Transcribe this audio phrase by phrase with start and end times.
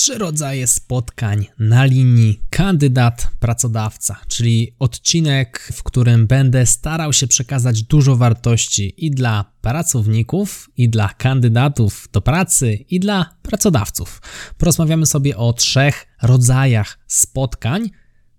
[0.00, 8.16] Trzy rodzaje spotkań na linii kandydat-pracodawca, czyli odcinek, w którym będę starał się przekazać dużo
[8.16, 14.22] wartości i dla pracowników, i dla kandydatów do pracy, i dla pracodawców.
[14.58, 17.90] Porozmawiamy sobie o trzech rodzajach spotkań.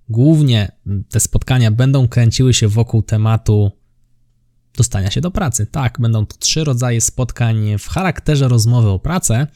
[0.09, 0.71] Głównie
[1.09, 3.71] te spotkania będą kręciły się wokół tematu
[4.77, 5.65] dostania się do pracy.
[5.65, 9.47] Tak, będą to trzy rodzaje spotkań w charakterze rozmowy o pracę.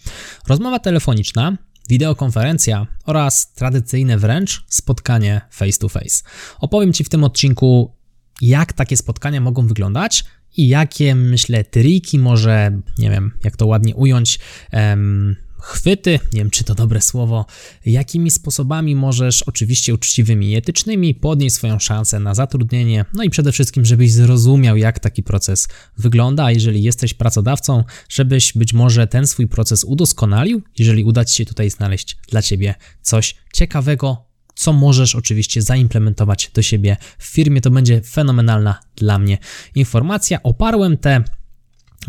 [0.47, 1.57] Rozmowa telefoniczna,
[1.89, 6.23] wideokonferencja oraz tradycyjne wręcz spotkanie face to face.
[6.59, 7.95] Opowiem Ci w tym odcinku,
[8.41, 10.25] jak takie spotkania mogą wyglądać
[10.57, 14.39] i jakie, myślę, triki, może, nie wiem, jak to ładnie ująć,
[14.71, 15.35] em,
[15.65, 17.45] chwyty, nie wiem czy to dobre słowo,
[17.85, 23.51] jakimi sposobami możesz, oczywiście uczciwymi i etycznymi, podnieść swoją szansę na zatrudnienie, no i przede
[23.51, 29.27] wszystkim, żebyś zrozumiał, jak taki proces wygląda, a jeżeli jesteś pracodawcą, żebyś być może ten
[29.27, 35.15] swój proces udoskonalił, jeżeli uda Ci się tutaj znaleźć dla Ciebie coś ciekawego, co możesz
[35.15, 37.61] oczywiście zaimplementować do siebie w firmie.
[37.61, 39.37] To będzie fenomenalna dla mnie
[39.75, 40.43] informacja.
[40.43, 41.23] Oparłem te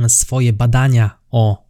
[0.09, 1.66] swoje badania o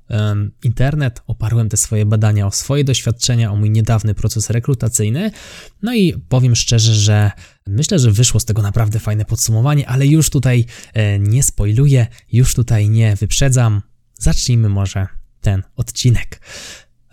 [0.63, 5.31] internet, oparłem te swoje badania o swoje doświadczenia, o mój niedawny proces rekrutacyjny.
[5.83, 7.31] No i powiem szczerze, że
[7.67, 12.55] myślę, że wyszło z tego naprawdę fajne podsumowanie, ale już tutaj e, nie spoiluję, już
[12.55, 13.83] tutaj nie wyprzedzam.
[14.19, 15.07] Zacznijmy może
[15.41, 16.41] ten odcinek.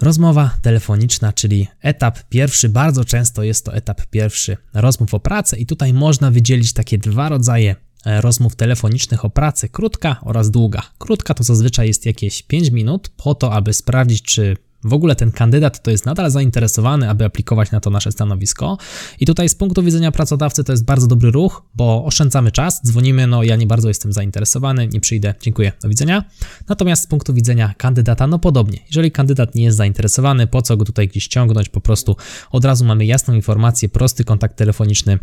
[0.02, 5.66] Rozmowa telefoniczna, czyli etap pierwszy, bardzo często jest to etap pierwszy rozmów o pracę, i
[5.66, 10.82] tutaj można wydzielić takie dwa rodzaje rozmów telefonicznych o pracy, krótka oraz długa.
[10.98, 15.32] Krótka to zazwyczaj jest jakieś 5 minut po to, aby sprawdzić, czy w ogóle ten
[15.32, 18.78] kandydat to jest nadal zainteresowany, aby aplikować na to nasze stanowisko.
[19.20, 23.28] I tutaj z punktu widzenia pracodawcy to jest bardzo dobry ruch, bo oszczędzamy czas, dzwonimy,
[23.28, 26.24] no ja nie bardzo jestem zainteresowany, nie przyjdę, dziękuję, do widzenia.
[26.70, 28.80] Natomiast z punktu widzenia kandydata, no podobnie.
[28.86, 32.16] Jeżeli kandydat nie jest zainteresowany, po co go tutaj gdzieś ciągnąć, po prostu
[32.52, 35.20] od razu mamy jasną informację, prosty kontakt telefoniczny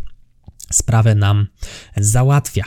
[0.71, 1.47] sprawę nam
[1.97, 2.63] załatwia.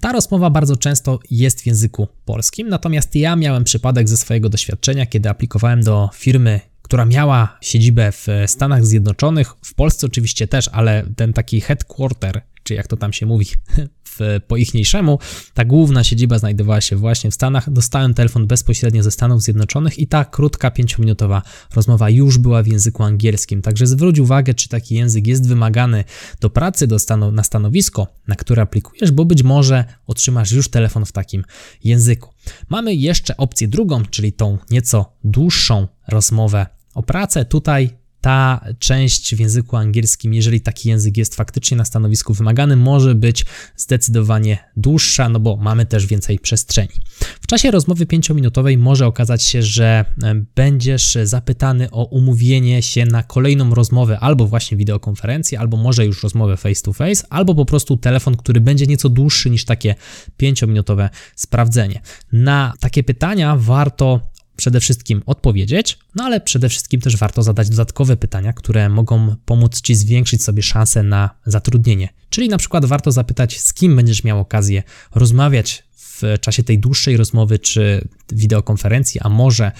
[0.00, 5.06] Ta rozmowa bardzo często jest w języku polskim, natomiast ja miałem przypadek ze swojego doświadczenia,
[5.06, 11.04] kiedy aplikowałem do firmy, która miała siedzibę w Stanach Zjednoczonych, w Polsce oczywiście też, ale
[11.16, 13.46] ten taki headquarter, czy jak to tam się mówi
[14.18, 15.18] w, po ichniejszemu,
[15.54, 17.70] ta główna siedziba znajdowała się właśnie w Stanach.
[17.70, 21.42] Dostałem telefon bezpośrednio ze Stanów Zjednoczonych i ta krótka, pięciominutowa
[21.74, 23.62] rozmowa już była w języku angielskim.
[23.62, 26.04] Także zwróć uwagę, czy taki język jest wymagany
[26.40, 31.04] do pracy, do stanu, na stanowisko, na które aplikujesz, bo być może otrzymasz już telefon
[31.04, 31.44] w takim
[31.84, 32.34] języku.
[32.68, 37.44] Mamy jeszcze opcję drugą, czyli tą nieco dłuższą rozmowę o pracę.
[37.44, 43.14] Tutaj ta część w języku angielskim, jeżeli taki język jest faktycznie na stanowisku wymagany, może
[43.14, 43.44] być
[43.76, 46.92] zdecydowanie dłuższa, no bo mamy też więcej przestrzeni.
[47.40, 53.22] W czasie rozmowy 5-minutowej może okazać się, że e, będziesz zapytany o umówienie się na
[53.22, 57.96] kolejną rozmowę, albo właśnie wideokonferencję, albo może już rozmowę face to face, albo po prostu
[57.96, 59.94] telefon, który będzie nieco dłuższy niż takie
[60.42, 62.00] 5-minutowe sprawdzenie.
[62.32, 68.16] Na takie pytania warto przede wszystkim odpowiedzieć, no ale przede wszystkim też warto zadać dodatkowe
[68.16, 72.08] pytania, które mogą pomóc Ci zwiększyć sobie szanse na zatrudnienie.
[72.30, 74.82] Czyli na przykład warto zapytać, z kim będziesz miał okazję
[75.14, 79.72] rozmawiać w czasie tej dłuższej rozmowy czy wideokonferencji, a może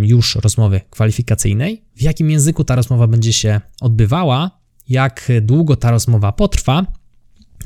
[0.00, 4.50] już rozmowy kwalifikacyjnej, w jakim języku ta rozmowa będzie się odbywała,
[4.88, 6.86] jak długo ta rozmowa potrwa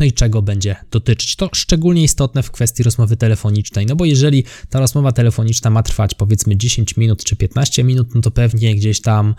[0.01, 1.37] no i czego będzie dotyczyć.
[1.37, 6.15] To szczególnie istotne w kwestii rozmowy telefonicznej, no bo jeżeli ta rozmowa telefoniczna ma trwać
[6.15, 9.35] powiedzmy 10 minut czy 15 minut, no to pewnie gdzieś tam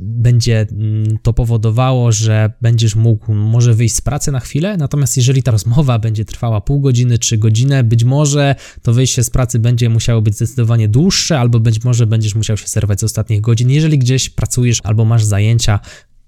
[0.00, 5.42] będzie mm, to powodowało, że będziesz mógł może wyjść z pracy na chwilę, natomiast jeżeli
[5.42, 9.88] ta rozmowa będzie trwała pół godziny czy godzinę, być może to wyjście z pracy będzie
[9.88, 13.70] musiało być zdecydowanie dłuższe, albo być może będziesz musiał się zerwać z ostatnich godzin.
[13.70, 15.80] Jeżeli gdzieś pracujesz albo masz zajęcia,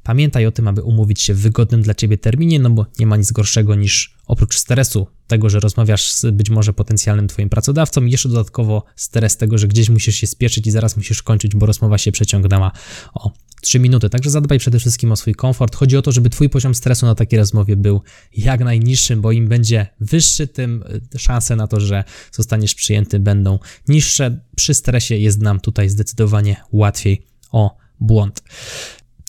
[0.03, 3.17] Pamiętaj o tym, aby umówić się w wygodnym dla Ciebie terminie, no bo nie ma
[3.17, 8.29] nic gorszego niż oprócz stresu tego, że rozmawiasz z być może potencjalnym Twoim pracodawcą, jeszcze
[8.29, 12.13] dodatkowo stres tego, że gdzieś musisz się spieszyć i zaraz musisz kończyć, bo rozmowa się
[12.13, 12.73] przeciągnęła
[13.15, 13.33] o
[13.63, 14.11] 3 minuty.
[14.11, 15.77] Także zadbaj przede wszystkim o swój komfort.
[15.77, 18.03] Chodzi o to, żeby Twój poziom stresu na takiej rozmowie był
[18.37, 20.85] jak najniższym, bo im będzie wyższy, tym
[21.15, 23.59] y, szanse na to, że zostaniesz przyjęty będą
[23.89, 24.41] niższe.
[24.57, 28.43] Przy stresie jest nam tutaj zdecydowanie łatwiej o błąd.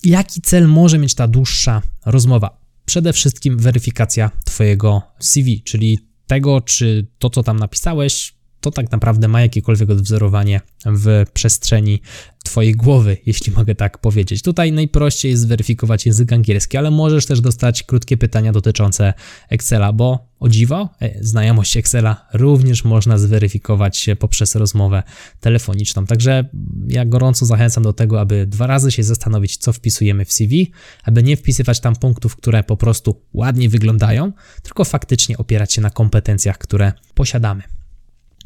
[0.03, 2.61] Jaki cel może mieć ta dłuższa rozmowa?
[2.85, 8.33] Przede wszystkim weryfikacja Twojego CV, czyli tego, czy to, co tam napisałeś,
[8.63, 12.01] to tak naprawdę ma jakiekolwiek odwzorowanie w przestrzeni
[12.43, 14.41] Twojej głowy, jeśli mogę tak powiedzieć.
[14.41, 19.13] Tutaj najprościej jest zweryfikować język angielski, ale możesz też dostać krótkie pytania dotyczące
[19.49, 25.03] Excela, bo o dziwo, e, znajomość Excela również można zweryfikować poprzez rozmowę
[25.39, 26.05] telefoniczną.
[26.05, 26.49] Także
[26.87, 30.71] ja gorąco zachęcam do tego, aby dwa razy się zastanowić, co wpisujemy w CV,
[31.03, 34.31] aby nie wpisywać tam punktów, które po prostu ładnie wyglądają,
[34.63, 37.82] tylko faktycznie opierać się na kompetencjach, które posiadamy.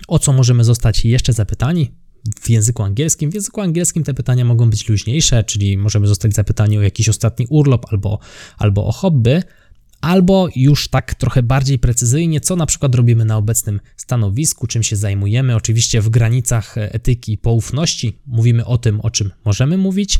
[0.07, 1.91] O co możemy zostać jeszcze zapytani?
[2.41, 3.31] w języku angielskim.
[3.31, 7.45] W języku angielskim te pytania mogą być luźniejsze, czyli możemy zostać zapytani o jakiś ostatni
[7.49, 8.19] urlop albo,
[8.57, 9.41] albo o hobby,
[10.01, 14.95] albo już tak trochę bardziej precyzyjnie, co na przykład robimy na obecnym stanowisku, czym się
[14.95, 18.19] zajmujemy, oczywiście w granicach etyki i poufności.
[18.25, 20.19] Mówimy o tym, o czym możemy mówić.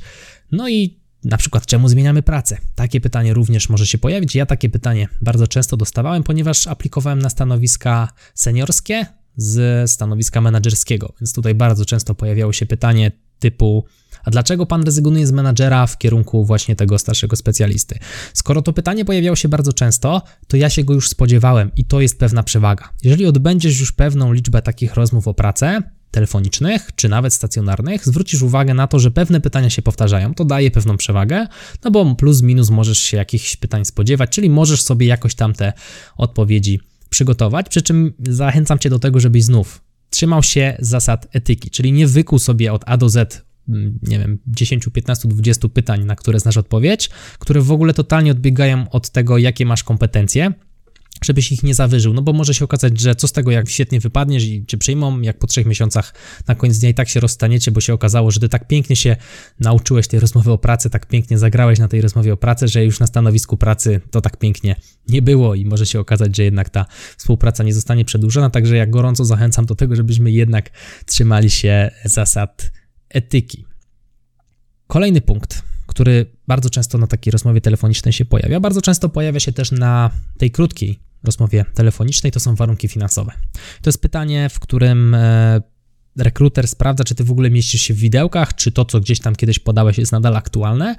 [0.52, 2.58] No i na przykład, czemu zmieniamy pracę?
[2.76, 4.36] Takie pytanie również może się pojawić.
[4.36, 9.06] Ja takie pytanie bardzo często dostawałem, ponieważ aplikowałem na stanowiska seniorskie,
[9.38, 11.14] z stanowiska menedżerskiego.
[11.22, 13.86] Więc tutaj bardzo często pojawiało się pytanie typu:
[14.24, 18.00] A dlaczego pan rezygnuje z menadżera w kierunku właśnie tego starszego specjalisty?
[18.34, 22.02] Skoro to pytanie pojawiało się bardzo często, to ja się go już spodziewałem i to
[22.02, 22.90] jest pewna przewaga.
[23.04, 25.82] Jeżeli odbędziesz już pewną liczbę takich rozmów o pracę,
[26.12, 30.34] telefonicznych czy nawet stacjonarnych, zwrócisz uwagę na to, że pewne pytania się powtarzają.
[30.34, 31.48] To daje pewną przewagę,
[31.84, 35.74] no bo plus minus możesz się jakichś pytań spodziewać, czyli możesz sobie jakoś tam te
[36.18, 36.80] odpowiedzi
[37.10, 42.08] przygotować, przy czym zachęcam Cię do tego, żebyś znów trzymał się zasad etyki, czyli nie
[42.08, 46.40] wykuł sobie od A do Z mm, nie wiem, 10, 15, 20 pytań, na które
[46.40, 47.10] znasz odpowiedź,
[47.40, 50.54] które w ogóle totalnie odbiegają od tego, jakie masz kompetencje,
[51.24, 54.00] żebyś ich nie zawyżył, no bo może się okazać, że co z tego, jak świetnie
[54.00, 56.14] wypadniesz i cię przyjmą, jak po trzech miesiącach
[56.48, 59.16] na koniec dnia i tak się rozstaniecie, bo się okazało, że ty tak pięknie się
[59.60, 63.00] nauczyłeś tej rozmowy o pracy, tak pięknie zagrałeś na tej rozmowie o pracy, że już
[63.00, 64.76] na stanowisku pracy to tak pięknie
[65.10, 66.86] nie było i może się okazać, że jednak ta
[67.18, 70.70] współpraca nie zostanie przedłużona, także ja gorąco zachęcam do tego, żebyśmy jednak
[71.06, 72.72] trzymali się zasad
[73.10, 73.66] etyki.
[74.88, 78.60] Kolejny punkt który bardzo często na takiej rozmowie telefonicznej się pojawia.
[78.60, 83.32] Bardzo często pojawia się też na tej krótkiej rozmowie telefonicznej, to są warunki finansowe.
[83.82, 85.62] To jest pytanie, w którym e,
[86.18, 89.36] rekruter sprawdza, czy ty w ogóle mieścisz się w widełkach, czy to, co gdzieś tam
[89.36, 90.96] kiedyś podałeś, jest nadal aktualne.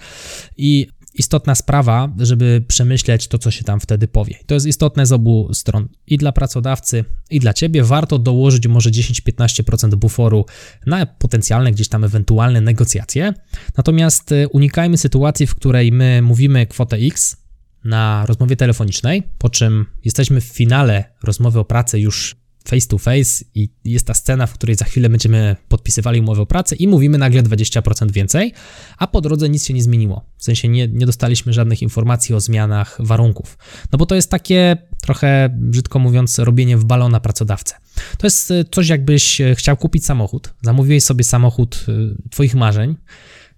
[0.57, 4.35] I istotna sprawa, żeby przemyśleć to, co się tam wtedy powie.
[4.47, 7.85] To jest istotne z obu stron, i dla pracodawcy, i dla ciebie.
[7.85, 10.47] Warto dołożyć może 10-15% buforu
[10.87, 13.35] na potencjalne gdzieś tam ewentualne negocjacje.
[13.77, 17.37] Natomiast e, unikajmy sytuacji, w której my mówimy kwotę X,
[17.85, 22.37] na rozmowie telefonicznej, po czym jesteśmy w finale rozmowy o pracę już
[22.69, 26.47] face to face i jest ta scena, w której za chwilę będziemy podpisywali umowę o
[26.47, 28.53] pracę i mówimy nagle 20% więcej,
[28.99, 30.25] a po drodze nic się nie zmieniło.
[30.37, 33.59] W sensie nie, nie dostaliśmy żadnych informacji o zmianach warunków.
[33.93, 37.75] No bo to jest takie trochę, brzydko mówiąc, robienie w balona pracodawcę.
[38.19, 41.93] To jest e, coś, jakbyś e, chciał kupić samochód, zamówiłeś sobie samochód e,
[42.31, 42.97] twoich marzeń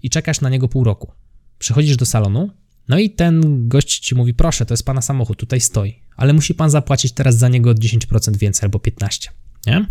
[0.02, 1.12] i czekasz na niego pół roku.
[1.58, 2.50] Przychodzisz do salonu,
[2.90, 6.54] no i ten gość ci mówi: Proszę, to jest pana samochód, tutaj stoi, ale musi
[6.54, 9.28] pan zapłacić teraz za niego 10% więcej albo 15%.
[9.66, 9.87] Nie?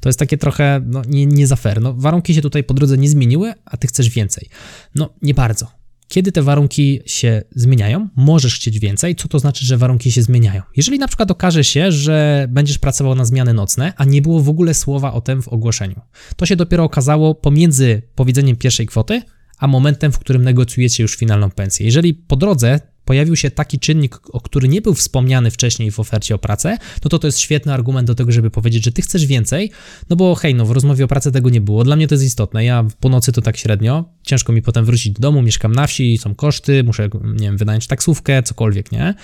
[0.00, 1.80] To jest takie trochę no, nie, nie za fair.
[1.80, 4.48] No, warunki się tutaj po drodze nie zmieniły, a ty chcesz więcej.
[4.94, 5.66] No, nie bardzo.
[6.08, 9.16] Kiedy te warunki się zmieniają, możesz chcieć więcej.
[9.16, 10.62] Co to znaczy, że warunki się zmieniają?
[10.76, 14.48] Jeżeli na przykład okaże się, że będziesz pracował na zmiany nocne, a nie było w
[14.48, 16.00] ogóle słowa o tym w ogłoszeniu,
[16.36, 19.22] to się dopiero okazało pomiędzy powiedzeniem pierwszej kwoty,
[19.58, 21.86] a momentem, w którym negocjujecie już finalną pensję.
[21.86, 26.34] Jeżeli po drodze pojawił się taki czynnik, o który nie był wspomniany wcześniej w ofercie
[26.34, 29.26] o pracę, no to to jest świetny argument do tego, żeby powiedzieć, że ty chcesz
[29.26, 29.70] więcej,
[30.10, 31.84] no bo hej, no w rozmowie o pracę tego nie było.
[31.84, 32.64] Dla mnie to jest istotne.
[32.64, 36.18] Ja po nocy to tak średnio, ciężko mi potem wrócić do domu, mieszkam na wsi,
[36.18, 39.14] są koszty, muszę, nie wiem, wynająć taksówkę, cokolwiek, nie?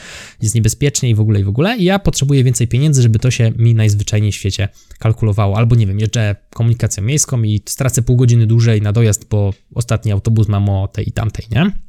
[0.42, 1.76] Jest niebezpiecznie i w ogóle, i w ogóle.
[1.76, 5.56] I ja potrzebuję więcej pieniędzy, żeby to się mi najzwyczajniej w świecie kalkulowało.
[5.56, 10.12] Albo nie wiem, jeżdżę komunikacją miejską i stracę pół godziny dłużej na dojazd, bo ostatni
[10.12, 11.83] autobus mam o tej i tamtej, nie?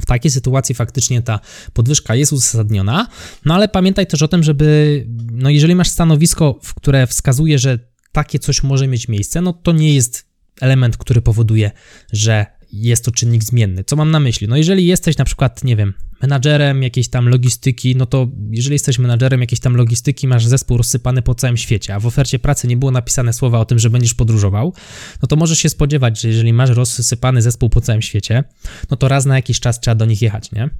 [0.00, 1.40] W takiej sytuacji faktycznie ta
[1.72, 3.08] podwyżka jest uzasadniona,
[3.44, 7.78] no ale pamiętaj też o tym, żeby, no jeżeli masz stanowisko, w które wskazuje, że
[8.12, 10.26] takie coś może mieć miejsce, no to nie jest
[10.60, 11.70] element, który powoduje,
[12.12, 13.84] że jest to czynnik zmienny.
[13.84, 14.48] Co mam na myśli?
[14.48, 15.94] No jeżeli jesteś na przykład, nie wiem,
[16.24, 21.22] menadżerem jakiejś tam logistyki, no to jeżeli jesteś menadżerem jakiejś tam logistyki, masz zespół rozsypany
[21.22, 24.14] po całym świecie, a w ofercie pracy nie było napisane słowa o tym, że będziesz
[24.14, 24.74] podróżował,
[25.22, 28.44] no to możesz się spodziewać, że jeżeli masz rozsypany zespół po całym świecie,
[28.90, 30.70] no to raz na jakiś czas trzeba do nich jechać, nie?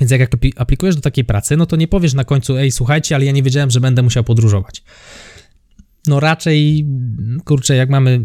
[0.00, 3.24] Więc jak aplikujesz do takiej pracy, no to nie powiesz na końcu, ej, słuchajcie, ale
[3.24, 4.82] ja nie wiedziałem, że będę musiał podróżować.
[6.06, 6.86] No raczej,
[7.44, 8.20] kurczę, jak mamy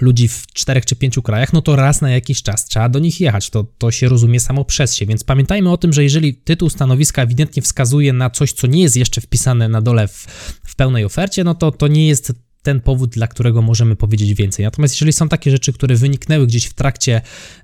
[0.00, 3.20] ludzi w czterech czy pięciu krajach, no to raz na jakiś czas trzeba do nich
[3.20, 3.50] jechać.
[3.50, 5.06] To, to się rozumie samo przez się.
[5.06, 8.96] Więc pamiętajmy o tym, że jeżeli tytuł stanowiska ewidentnie wskazuje na coś, co nie jest
[8.96, 10.26] jeszcze wpisane na dole w,
[10.64, 12.32] w pełnej ofercie, no to to nie jest
[12.62, 14.64] ten powód, dla którego możemy powiedzieć więcej.
[14.64, 17.20] Natomiast jeżeli są takie rzeczy, które wyniknęły gdzieś w trakcie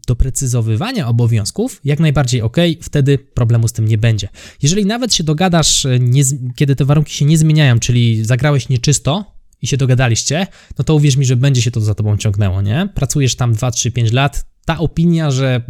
[0.07, 4.29] doprecyzowywania obowiązków, jak najbardziej ok, wtedy problemu z tym nie będzie.
[4.63, 6.23] Jeżeli nawet się dogadasz, nie,
[6.57, 10.47] kiedy te warunki się nie zmieniają, czyli zagrałeś nieczysto, i się dogadaliście,
[10.79, 12.89] no to uwierz mi, że będzie się to za tobą ciągnęło, nie?
[12.95, 15.63] Pracujesz tam 2, 3, 5 lat, ta opinia, że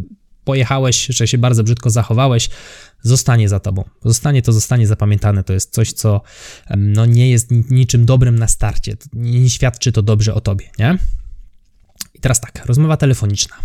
[0.45, 2.49] pojechałeś, że się bardzo brzydko zachowałeś,
[3.03, 3.85] zostanie za tobą.
[4.05, 5.45] Zostanie to, zostanie zapamiętane.
[5.45, 6.21] To jest coś, co
[6.77, 8.97] no, nie jest niczym dobrym na starcie.
[9.13, 10.99] Nie świadczy to dobrze o tobie, nie?
[12.15, 13.57] I teraz tak, rozmowa telefoniczna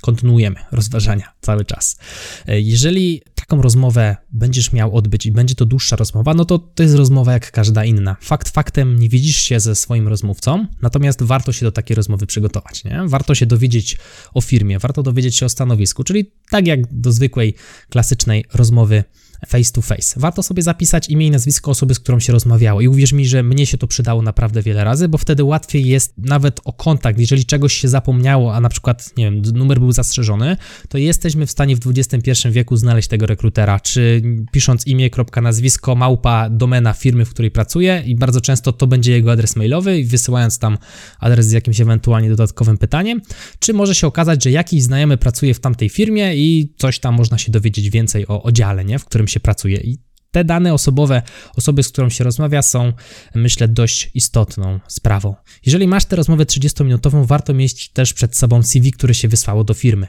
[0.00, 1.98] kontynuujemy rozważania cały czas.
[2.46, 6.82] E, jeżeli taką rozmowę będziesz miał odbyć i będzie to dłuższa rozmowa, no to to
[6.82, 8.16] jest rozmowa jak każda inna.
[8.20, 12.84] Fakt faktem nie widzisz się ze swoim rozmówcą, natomiast warto się do takiej rozmowy przygotować.
[12.84, 13.02] Nie?
[13.06, 13.98] Warto się dowiedzieć
[14.34, 17.54] o firmie, warto dowiedzieć się o stanowisku, czyli tak jak do zwykłej,
[17.90, 19.04] klasycznej rozmowy
[19.46, 20.20] face to face.
[20.20, 22.80] Warto sobie zapisać imię i nazwisko osoby, z którą się rozmawiało.
[22.80, 26.12] I uwierz mi, że mnie się to przydało naprawdę wiele razy, bo wtedy łatwiej jest
[26.18, 27.18] nawet o kontakt.
[27.18, 30.56] Jeżeli czegoś się zapomniało, a na przykład, nie wiem, numer był zastrzeżony,
[30.88, 35.94] to jesteśmy w stanie w XXI wieku znaleźć tego rekrutera, czy pisząc imię, kropka, nazwisko,
[35.94, 40.04] małpa, domena firmy, w której pracuje i bardzo często to będzie jego adres mailowy i
[40.04, 40.78] wysyłając tam
[41.20, 43.20] adres z jakimś ewentualnie dodatkowym pytaniem,
[43.58, 47.38] czy może się okazać, że jakiś znajomy pracuje w tamtej firmie i coś tam można
[47.38, 48.98] się dowiedzieć więcej o, o dziale, nie?
[48.98, 49.76] w którym się pracuje.
[49.76, 49.98] I
[50.30, 51.22] te dane osobowe,
[51.56, 52.92] osoby, z którą się rozmawia, są,
[53.34, 55.34] myślę, dość istotną sprawą.
[55.66, 59.74] Jeżeli masz tę rozmowę 30-minutową, warto mieć też przed sobą CV, które się wysłało do
[59.74, 60.06] firmy.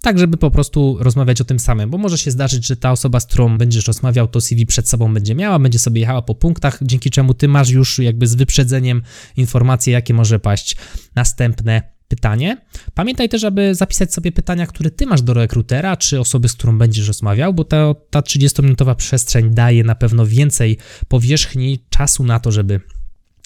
[0.00, 3.20] Tak, żeby po prostu rozmawiać o tym samym, bo może się zdarzyć, że ta osoba,
[3.20, 6.78] z którą będziesz rozmawiał, to CV przed sobą będzie miała, będzie sobie jechała po punktach,
[6.82, 9.02] dzięki czemu ty masz już jakby z wyprzedzeniem
[9.36, 10.76] informacje, jakie może paść
[11.14, 12.56] następne pytanie.
[12.94, 16.78] Pamiętaj też, aby zapisać sobie pytania, które ty masz do rekrutera, czy osoby, z którą
[16.78, 22.52] będziesz rozmawiał, bo ta, ta 30-minutowa przestrzeń daje na pewno więcej powierzchni, czasu na to,
[22.52, 22.80] żeby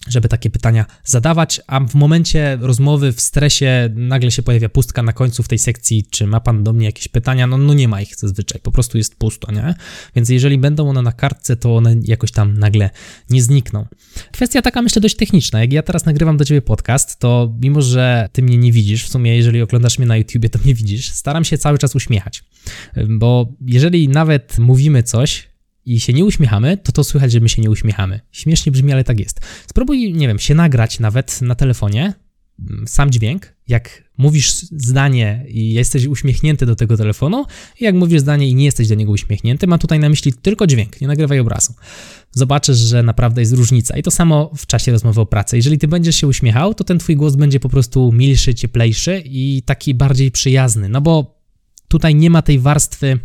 [0.07, 5.12] żeby takie pytania zadawać, a w momencie rozmowy, w stresie nagle się pojawia pustka na
[5.12, 8.00] końcu w tej sekcji, czy ma pan do mnie jakieś pytania, no, no nie ma
[8.00, 9.75] ich zazwyczaj, po prostu jest pusto, nie?
[10.17, 12.90] Więc jeżeli będą one na kartce, to one jakoś tam nagle
[13.31, 13.87] nie znikną.
[14.33, 18.28] Kwestia taka myślę dość techniczna, jak ja teraz nagrywam do ciebie podcast, to mimo, że
[18.33, 21.45] ty mnie nie widzisz, w sumie jeżeli oglądasz mnie na YouTubie, to mnie widzisz, staram
[21.45, 22.45] się cały czas uśmiechać,
[23.09, 25.48] bo jeżeli nawet mówimy coś,
[25.88, 28.21] i się nie uśmiechamy, to to słychać, że my się nie uśmiechamy.
[28.33, 29.40] Śmiesznie brzmi, ale tak jest.
[29.66, 32.14] Spróbuj, nie wiem, się nagrać nawet na telefonie,
[32.71, 37.45] mm, sam dźwięk, jak mówisz zdanie i jesteś uśmiechnięty do tego telefonu,
[37.80, 40.66] i jak mówisz zdanie i nie jesteś do niego uśmiechnięty, mam tutaj na myśli tylko
[40.66, 41.75] dźwięk, nie nagrywaj obrazu.
[42.33, 43.97] Zobaczysz, że naprawdę jest różnica.
[43.97, 45.57] I to samo w czasie rozmowy o pracy.
[45.57, 49.62] Jeżeli ty będziesz się uśmiechał, to ten twój głos będzie po prostu milszy, cieplejszy i
[49.66, 51.38] taki bardziej przyjazny, no bo
[51.88, 53.18] tutaj nie ma tej warstwy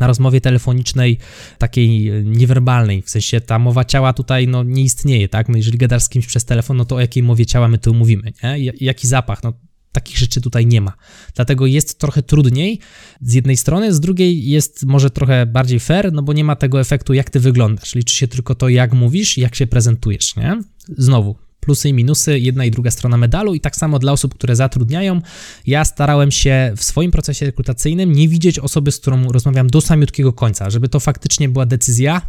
[0.00, 1.18] na rozmowie telefonicznej
[1.58, 5.48] takiej niewerbalnej, w sensie ta mowa ciała tutaj no, nie istnieje, tak?
[5.48, 7.94] No, jeżeli gadasz z kimś przez telefon, no to o jakiej mowie ciała my tu
[7.94, 8.72] mówimy, nie?
[8.80, 9.52] Jaki zapach, no
[9.92, 10.92] takich rzeczy tutaj nie ma.
[11.34, 12.78] Dlatego jest trochę trudniej
[13.20, 16.80] z jednej strony, z drugiej jest może trochę bardziej fair, no bo nie ma tego
[16.80, 17.94] efektu, jak ty wyglądasz.
[17.94, 20.60] Liczy się tylko to, jak mówisz, jak się prezentujesz, nie?
[20.98, 24.56] Znowu, plusy i minusy, jedna i druga strona medalu i tak samo dla osób, które
[24.56, 25.20] zatrudniają.
[25.66, 30.32] Ja starałem się w swoim procesie rekrutacyjnym nie widzieć osoby, z którą rozmawiam do samiutkiego
[30.32, 32.20] końca, żeby to faktycznie była decyzja,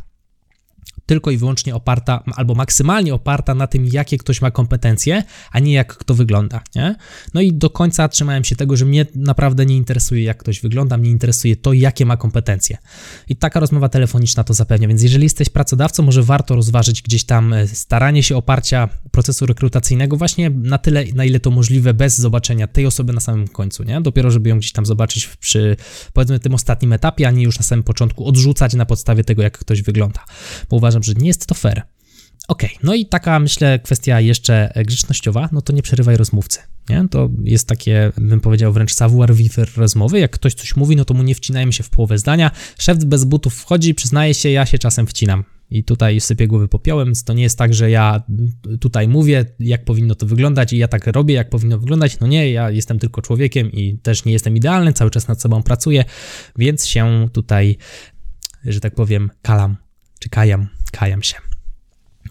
[1.05, 5.73] tylko i wyłącznie oparta, albo maksymalnie oparta na tym, jakie ktoś ma kompetencje, a nie
[5.73, 6.95] jak kto wygląda, nie?
[7.33, 10.97] No i do końca trzymałem się tego, że mnie naprawdę nie interesuje, jak ktoś wygląda,
[10.97, 12.77] mnie interesuje to, jakie ma kompetencje.
[13.29, 17.53] I taka rozmowa telefoniczna to zapewnia, więc jeżeli jesteś pracodawcą, może warto rozważyć gdzieś tam
[17.53, 22.67] e, staranie się oparcia procesu rekrutacyjnego właśnie na tyle, na ile to możliwe, bez zobaczenia
[22.67, 24.01] tej osoby na samym końcu, nie?
[24.01, 25.75] Dopiero, żeby ją gdzieś tam zobaczyć przy,
[26.13, 29.57] powiedzmy, tym ostatnim etapie, a nie już na samym początku odrzucać na podstawie tego, jak
[29.57, 30.25] ktoś wygląda.
[30.69, 31.81] Bo uważam, że nie jest to fair.
[32.47, 36.59] Ok, no i taka myślę kwestia jeszcze grzecznościowa, no to nie przerywaj rozmówcy.
[36.89, 37.05] Nie?
[37.11, 40.19] To jest takie, bym powiedział, wręcz savoir vivre rozmowy.
[40.19, 42.51] Jak ktoś coś mówi, no to mu nie wcinajmy się w połowę zdania.
[42.79, 45.43] Szef bez butów wchodzi, przyznaje się, ja się czasem wcinam.
[45.69, 48.23] I tutaj sypię głowy popiołem, więc to nie jest tak, że ja
[48.79, 52.19] tutaj mówię, jak powinno to wyglądać i ja tak robię, jak powinno wyglądać.
[52.19, 55.63] No nie, ja jestem tylko człowiekiem i też nie jestem idealny, cały czas nad sobą
[55.63, 56.05] pracuję,
[56.57, 57.77] więc się tutaj,
[58.65, 59.77] że tak powiem, kalam,
[60.19, 61.35] czy kajam, kajam się.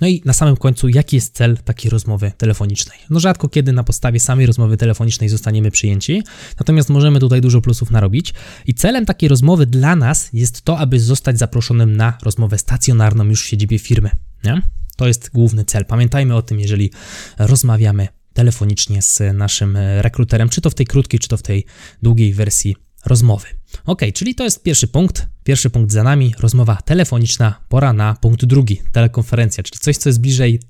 [0.00, 2.98] No i na samym końcu, jaki jest cel takiej rozmowy telefonicznej?
[3.10, 6.22] No rzadko kiedy na podstawie samej rozmowy telefonicznej zostaniemy przyjęci,
[6.58, 8.34] natomiast możemy tutaj dużo plusów narobić.
[8.66, 13.44] I celem takiej rozmowy dla nas jest to, aby zostać zaproszonym na rozmowę stacjonarną już
[13.44, 14.10] w siedzibie firmy.
[14.44, 14.62] Nie?
[14.96, 15.84] To jest główny cel.
[15.84, 16.90] Pamiętajmy o tym, jeżeli
[17.38, 21.64] rozmawiamy telefonicznie z naszym rekruterem, czy to w tej krótkiej, czy to w tej
[22.02, 23.46] długiej wersji rozmowy.
[23.84, 25.26] Ok, czyli to jest pierwszy punkt.
[25.44, 30.20] Pierwszy punkt za nami, rozmowa telefoniczna, pora na punkt drugi, telekonferencja, czyli coś, co jest
[30.20, 30.60] bliżej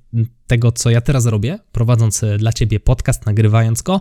[0.47, 4.01] tego, co ja teraz robię, prowadząc e, dla Ciebie podcast, nagrywając go.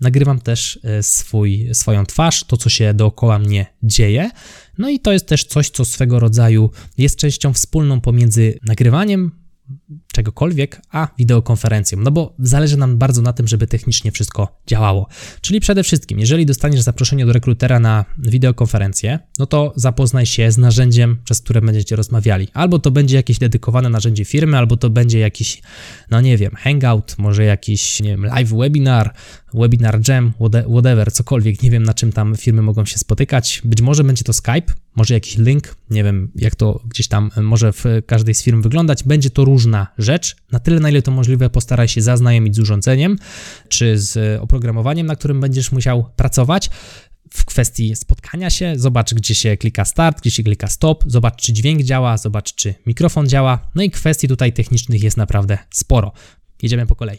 [0.00, 4.30] Nagrywam też e, swój, swoją twarz, to, co się dookoła mnie dzieje.
[4.78, 9.46] No i to jest też coś, co swego rodzaju jest częścią wspólną pomiędzy nagrywaniem
[10.16, 15.08] czegokolwiek, a wideokonferencją, no bo zależy nam bardzo na tym, żeby technicznie wszystko działało.
[15.40, 20.58] Czyli przede wszystkim, jeżeli dostaniesz zaproszenie do rekrutera na wideokonferencję, no to zapoznaj się z
[20.58, 22.48] narzędziem, przez które będziecie rozmawiali.
[22.54, 25.62] Albo to będzie jakieś dedykowane narzędzie firmy, albo to będzie jakiś,
[26.10, 29.14] no nie wiem, hangout, może jakiś, nie wiem, live webinar,
[29.54, 30.32] webinar jam,
[30.70, 33.62] whatever, cokolwiek, nie wiem na czym tam firmy mogą się spotykać.
[33.64, 37.72] Być może będzie to Skype, może jakiś link, nie wiem jak to gdzieś tam może
[37.72, 39.04] w każdej z firm wyglądać.
[39.04, 40.36] Będzie to różna rzecz.
[40.52, 43.16] Na tyle, na ile to możliwe, postaraj się zaznajomić z urządzeniem
[43.68, 46.70] czy z oprogramowaniem, na którym będziesz musiał pracować
[47.30, 51.52] w kwestii spotkania się, zobacz gdzie się klika start, gdzie się klika stop, zobacz czy
[51.52, 53.70] dźwięk działa, zobacz czy mikrofon działa.
[53.74, 56.12] No i kwestii tutaj technicznych jest naprawdę sporo.
[56.62, 57.18] Jedziemy po kolei.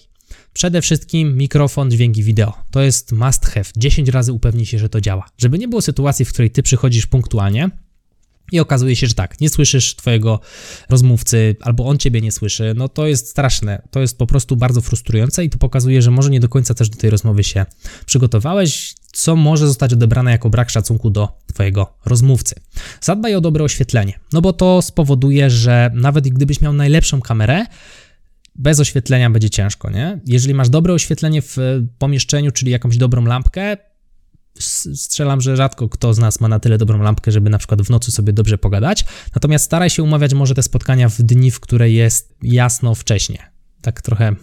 [0.54, 2.54] Przede wszystkim mikrofon, dźwięki wideo.
[2.72, 3.66] To jest must have.
[3.78, 5.30] 10 razy upewnij się, że to działa.
[5.38, 7.70] Żeby nie było sytuacji, w której ty przychodzisz punktualnie,
[8.52, 10.40] i okazuje się, że tak, nie słyszysz twojego
[10.90, 13.82] rozmówcy, albo on ciebie nie słyszy, no to jest straszne.
[13.92, 16.90] To jest po prostu bardzo frustrujące i to pokazuje, że może nie do końca też
[16.90, 17.66] do tej rozmowy się
[18.06, 22.56] przygotowałeś, co może zostać odebrane jako brak szacunku do twojego rozmówcy.
[23.02, 27.66] Zadbaj o dobre oświetlenie, no bo to spowoduje, że nawet gdybyś miał najlepszą kamerę,
[28.56, 30.20] bez oświetlenia będzie ciężko, nie?
[30.26, 31.58] Jeżeli masz dobre oświetlenie w
[31.98, 33.78] pomieszczeniu, czyli jakąś dobrą lampkę,
[34.64, 37.90] strzelam, że rzadko kto z nas ma na tyle dobrą lampkę, żeby na przykład w
[37.90, 39.06] nocy sobie dobrze pogadać.
[39.36, 43.52] Natomiast staraj się umawiać może te spotkania w dni, w które jest jasno wcześnie.
[43.82, 44.36] Tak trochę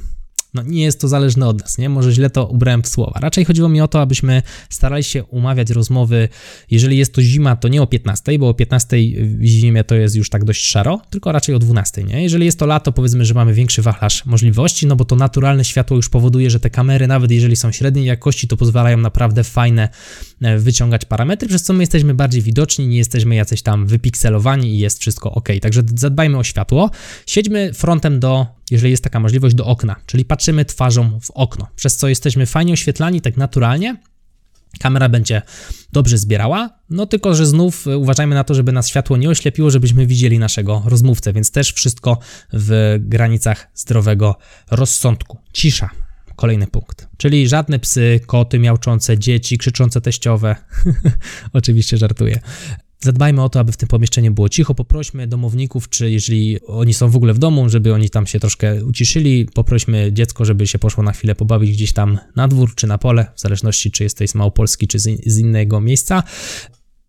[0.54, 1.88] no nie jest to zależne od nas, nie?
[1.88, 3.20] Może źle to ubrałem w słowa.
[3.20, 6.28] Raczej chodziło mi o to, abyśmy starali się umawiać rozmowy,
[6.70, 10.16] jeżeli jest to zima, to nie o 15, bo o 15 w zimie to jest
[10.16, 12.22] już tak dość szaro, tylko raczej o 12, nie?
[12.22, 15.96] Jeżeli jest to lato, powiedzmy, że mamy większy wachlarz możliwości, no bo to naturalne światło
[15.96, 19.88] już powoduje, że te kamery, nawet jeżeli są średniej jakości, to pozwalają naprawdę fajne
[20.42, 24.78] e, wyciągać parametry, przez co my jesteśmy bardziej widoczni, nie jesteśmy jacyś tam wypikselowani i
[24.78, 25.48] jest wszystko ok.
[25.62, 26.90] Także zadbajmy o światło.
[27.26, 31.96] Siedźmy frontem do jeżeli jest taka możliwość, do okna, czyli patrzymy twarzą w okno, przez
[31.96, 33.96] co jesteśmy fajnie oświetlani, tak naturalnie.
[34.80, 35.42] Kamera będzie
[35.92, 40.06] dobrze zbierała, no tylko, że znów uważajmy na to, żeby nas światło nie oślepiło, żebyśmy
[40.06, 42.18] widzieli naszego rozmówcę, więc też wszystko
[42.52, 44.36] w granicach zdrowego
[44.70, 45.38] rozsądku.
[45.52, 45.90] Cisza.
[46.36, 47.08] Kolejny punkt.
[47.16, 50.56] Czyli żadne psy, koty miałczące, dzieci, krzyczące teściowe.
[51.52, 52.40] Oczywiście żartuję.
[53.04, 54.74] Zadbajmy o to, aby w tym pomieszczeniu było cicho.
[54.74, 58.84] Poprośmy domowników, czy jeżeli oni są w ogóle w domu, żeby oni tam się troszkę
[58.84, 59.46] uciszyli.
[59.54, 63.26] Poprośmy dziecko, żeby się poszło na chwilę pobawić gdzieś tam na dwór czy na pole,
[63.34, 66.22] w zależności czy jesteś z Małopolski, czy z, innego miejsca.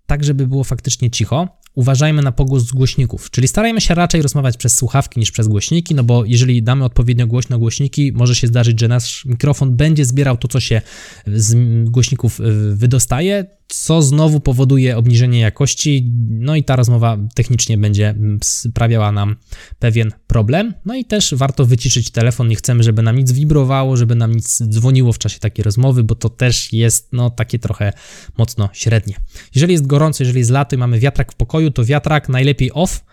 [0.06, 4.58] Tak, żeby było faktycznie cicho uważajmy na pogłos z głośników, czyli starajmy się raczej rozmawiać
[4.58, 8.80] przez słuchawki niż przez głośniki, no bo jeżeli damy odpowiednio głośno głośniki, może się zdarzyć,
[8.80, 10.82] że nasz mikrofon będzie zbierał to, co się
[11.28, 11.56] z
[11.90, 18.40] głośników y, wydostaje, co znowu powoduje obniżenie jakości, no i ta rozmowa technicznie będzie mm,
[18.44, 19.36] sprawiała nam
[19.80, 20.74] pewien problem.
[20.86, 24.64] No i też warto wyciszyć telefon, nie chcemy, żeby nam nic wibrowało, żeby nam nic
[24.64, 27.94] dzwoniło w czasie takiej rozmowy, bo to też jest no takie trochę
[28.38, 29.16] mocno średnie.
[29.56, 33.04] Jeżeli jest gorąco, jeżeli jest lato i mamy wiatrak w pokoju, to wiatrak najlepiej off,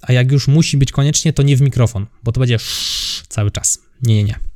[0.00, 2.58] a jak już musi być koniecznie, to nie w mikrofon, bo to będzie
[3.28, 3.78] cały czas.
[4.02, 4.53] Nie, nie, nie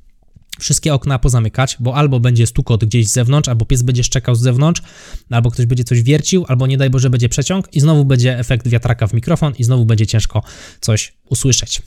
[0.59, 4.40] wszystkie okna pozamykać, bo albo będzie stukot gdzieś z zewnątrz, albo pies będzie szczekał z
[4.40, 4.83] zewnątrz,
[5.31, 8.68] albo ktoś będzie coś wiercił, albo nie daj Boże będzie przeciąg i znowu będzie efekt
[8.68, 10.42] wiatraka w mikrofon i znowu będzie ciężko
[10.81, 11.83] coś usłyszeć.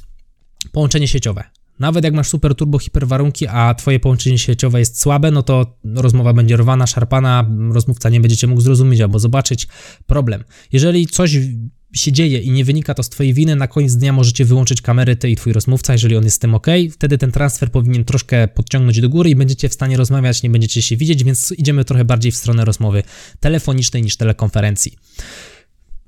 [0.72, 1.44] Połączenie sieciowe.
[1.80, 6.34] Nawet jak masz super turbo hiperwarunki, a twoje połączenie sieciowe jest słabe, no to rozmowa
[6.34, 9.68] będzie rwana, szarpana, rozmówca nie będziecie mógł zrozumieć albo zobaczyć
[10.06, 10.44] problem.
[10.72, 11.38] Jeżeli coś
[11.94, 15.16] się dzieje i nie wynika to z Twojej winy, na koniec dnia możecie wyłączyć kamery
[15.16, 16.68] Ty i Twój rozmówca, jeżeli on jest z tym ok.
[16.92, 20.82] Wtedy ten transfer powinien troszkę podciągnąć do góry i będziecie w stanie rozmawiać, nie będziecie
[20.82, 23.04] się widzieć, więc idziemy trochę bardziej w stronę rozmowy
[23.40, 24.96] telefonicznej niż telekonferencji.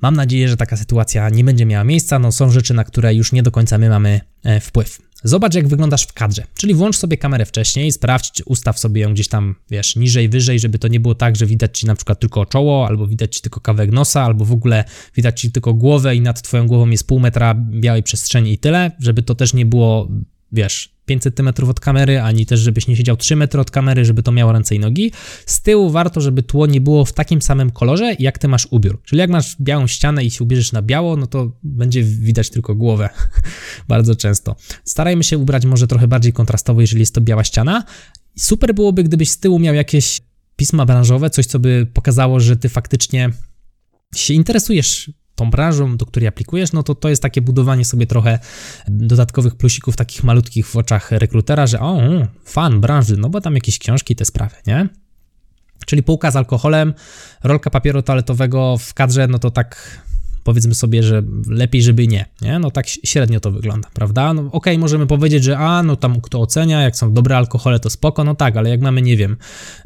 [0.02, 2.20] Mam nadzieję, że taka sytuacja nie będzie miała miejsca.
[2.20, 5.02] No, są rzeczy, na które już nie do końca my mamy e, wpływ.
[5.24, 6.44] Zobacz, jak wyglądasz w kadrze.
[6.56, 10.80] Czyli włącz sobie kamerę wcześniej, sprawdź, ustaw sobie ją gdzieś tam, wiesz, niżej, wyżej, żeby
[10.80, 13.60] to nie było tak, że widać ci na przykład tylko czoło, albo widać ci tylko
[13.60, 14.84] kawałek nosa, albo w ogóle
[15.16, 18.92] widać ci tylko głowę i nad twoją głową jest pół metra białej przestrzeni i tyle,
[19.00, 20.08] żeby to też nie było,
[20.52, 24.24] wiesz, 5 cm od kamery, ani też żebyś nie siedział 3 metry od kamery, żeby
[24.24, 25.12] to miało ręce i nogi.
[25.46, 29.02] Z tyłu warto, żeby tło nie było w takim samym kolorze, jak ty masz ubiór.
[29.04, 32.76] Czyli jak masz białą ścianę i się ubierzesz na biało, no to będzie widać tylko
[32.76, 33.10] głowę
[33.88, 34.56] bardzo często.
[34.84, 37.84] Starajmy się ubrać może trochę bardziej kontrastowo, jeżeli jest to biała ściana.
[38.38, 40.22] Super byłoby, gdybyś z tyłu miał jakieś
[40.56, 43.30] pisma branżowe, coś co by pokazało, że ty faktycznie
[44.16, 48.40] się interesujesz tą branżą, do której aplikujesz, no to to jest takie budowanie sobie trochę
[48.88, 52.02] dodatkowych plusików takich malutkich w oczach rekrutera, że o,
[52.46, 54.90] fan branży, no bo tam jakieś książki, te sprawy, nie?
[55.86, 56.94] Czyli półka z alkoholem,
[57.44, 60.02] rolka papieru toaletowego w kadrze, no to tak
[60.44, 62.60] powiedzmy sobie, że lepiej, żeby nie, nie?
[62.60, 64.34] No tak średnio to wygląda, prawda?
[64.34, 67.80] No okej, okay, możemy powiedzieć, że a, no tam kto ocenia, jak są dobre alkohole,
[67.80, 69.38] to spoko, no tak, ale jak mamy, nie wiem,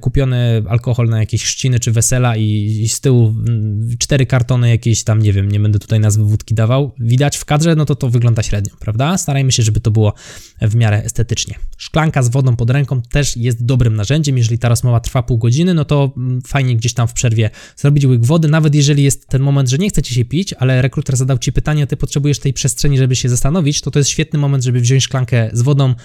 [0.02, 2.44] kupiony alkohol na jakieś chrzciny czy wesela i,
[2.84, 6.54] i z tyłu mm, cztery kartony jakieś tam, nie wiem, nie będę tutaj nazwy wódki
[6.54, 9.18] dawał, widać w kadrze, no to to wygląda średnio, prawda?
[9.18, 10.14] Starajmy się, żeby to było
[10.62, 11.56] w miarę estetycznie.
[11.78, 15.74] Szklanka z wodą pod ręką też jest dobrym narzędziem, jeżeli ta rozmowa trwa pół godziny,
[15.74, 19.42] no to mm, fajnie gdzieś tam w przerwie zrobić łyk wody, nawet jeżeli jest ten
[19.42, 22.98] moment, że nie chcecie się pić, ale rekruter zadał ci pytanie, ty potrzebujesz tej przestrzeni,
[22.98, 25.96] żeby się zastanowić, to to jest świetny moment, żeby wziąć szklankę z wodą,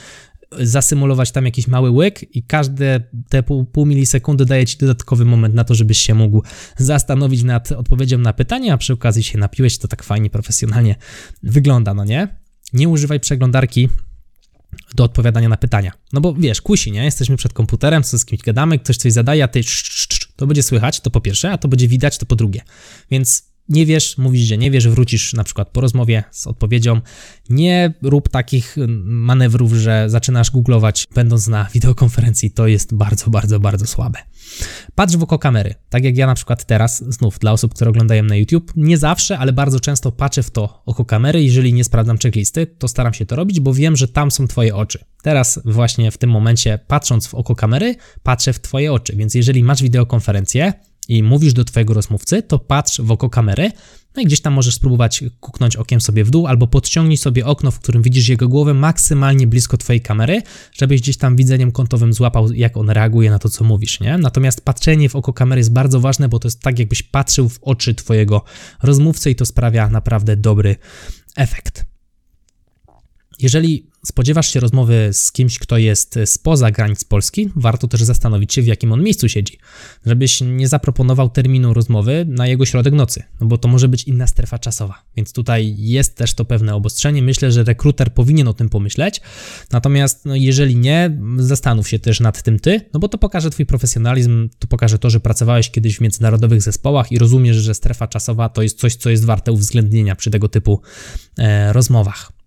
[0.60, 5.54] zasymulować tam jakiś mały łyk i każde te pół, pół milisekundy daje ci dodatkowy moment
[5.54, 6.42] na to, żebyś się mógł
[6.76, 10.96] zastanowić nad odpowiedzią na pytanie, a przy okazji się napiłeś, to tak fajnie, profesjonalnie
[11.42, 12.28] wygląda, no nie?
[12.72, 13.88] Nie używaj przeglądarki
[14.94, 15.92] do odpowiadania na pytania.
[16.12, 17.04] No bo wiesz, kusi, nie?
[17.04, 19.60] Jesteśmy przed komputerem, co z kimś gadamy, ktoś coś zadaje, a ty
[20.36, 22.60] to będzie słychać, to po pierwsze, a to będzie widać, to po drugie.
[23.10, 27.00] Więc nie wiesz, mówisz, że nie wiesz, wrócisz na przykład po rozmowie z odpowiedzią.
[27.50, 32.50] Nie rób takich manewrów, że zaczynasz googlować, będąc na wideokonferencji.
[32.50, 34.18] To jest bardzo, bardzo, bardzo słabe.
[34.94, 35.74] Patrz w oko kamery.
[35.88, 39.38] Tak jak ja na przykład teraz, znów dla osób, które oglądają na YouTube, nie zawsze,
[39.38, 41.42] ale bardzo często patrzę w to oko kamery.
[41.42, 44.76] Jeżeli nie sprawdzam checklisty, to staram się to robić, bo wiem, że tam są Twoje
[44.76, 45.04] oczy.
[45.22, 49.16] Teraz właśnie w tym momencie, patrząc w oko kamery, patrzę w Twoje oczy.
[49.16, 50.72] Więc jeżeli masz wideokonferencję,
[51.08, 53.70] i mówisz do twojego rozmówcy, to patrz w oko kamery,
[54.16, 57.70] no i gdzieś tam możesz spróbować kuknąć okiem sobie w dół, albo podciągnij sobie okno,
[57.70, 62.52] w którym widzisz jego głowę maksymalnie blisko twojej kamery, żebyś gdzieś tam widzeniem kątowym złapał,
[62.52, 64.18] jak on reaguje na to, co mówisz, nie?
[64.18, 67.58] Natomiast patrzenie w oko kamery jest bardzo ważne, bo to jest tak, jakbyś patrzył w
[67.62, 68.44] oczy twojego
[68.82, 70.76] rozmówcy i to sprawia naprawdę dobry
[71.36, 71.91] efekt.
[73.38, 78.62] Jeżeli spodziewasz się rozmowy z kimś, kto jest spoza granic Polski, warto też zastanowić się,
[78.62, 79.58] w jakim on miejscu siedzi,
[80.06, 84.26] żebyś nie zaproponował terminu rozmowy na jego środek nocy, no bo to może być inna
[84.26, 87.22] strefa czasowa, więc tutaj jest też to pewne obostrzenie.
[87.22, 89.20] Myślę, że rekruter powinien o tym pomyśleć,
[89.70, 93.66] natomiast no, jeżeli nie, zastanów się też nad tym ty, no bo to pokaże twój
[93.66, 98.48] profesjonalizm, to pokaże to, że pracowałeś kiedyś w międzynarodowych zespołach i rozumiesz, że strefa czasowa
[98.48, 100.82] to jest coś, co jest warte uwzględnienia przy tego typu
[101.38, 102.41] e, rozmowach.